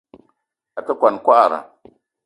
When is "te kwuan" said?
0.85-1.15